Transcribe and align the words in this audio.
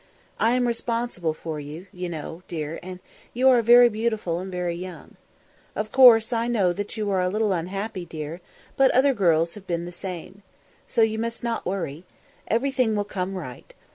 I 0.39 0.53
am 0.53 0.65
responsible 0.67 1.35
for 1.35 1.59
you, 1.59 1.85
you 1.93 2.09
know, 2.09 2.41
dear, 2.47 2.79
and 2.81 3.01
you 3.35 3.49
are 3.49 3.61
very 3.61 3.87
beautiful 3.87 4.39
and 4.39 4.51
very 4.51 4.73
young. 4.73 5.15
Of 5.75 5.91
course 5.91 6.33
I 6.33 6.47
know 6.47 6.73
that 6.73 6.97
you 6.97 7.07
are 7.11 7.21
a 7.21 7.29
little 7.29 7.53
unhappy, 7.53 8.05
dear, 8.05 8.41
but 8.75 8.89
other 8.95 9.13
girls 9.13 9.53
have 9.53 9.67
been 9.67 9.85
the 9.85 9.91
same. 9.91 10.41
So 10.87 11.03
you 11.03 11.19
must 11.19 11.43
not 11.43 11.67
worry. 11.67 12.03
Everything 12.47 12.95
will 12.95 13.03
come 13.05 13.35
right. 13.35 13.75